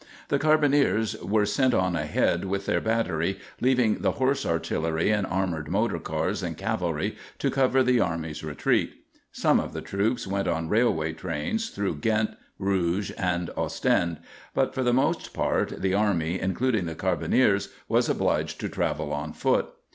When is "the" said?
0.29-0.39, 4.01-4.13, 7.83-7.99, 9.73-9.81, 14.81-14.91, 15.83-15.93, 16.87-16.95